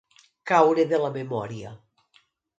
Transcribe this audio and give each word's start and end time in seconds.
Caure 0.51 0.85
de 0.93 1.01
la 1.03 1.13
memòria. 1.19 1.75